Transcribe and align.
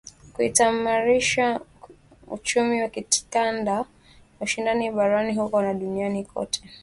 kutaimarisha 0.33 1.59
uchumi 2.27 2.81
wa 2.81 2.89
kikanda 2.89 3.75
na 3.75 3.85
ushindani 4.41 4.91
barani 4.91 5.35
huko 5.35 5.61
na 5.61 5.73
duniani 5.73 6.25
kote 6.25 6.61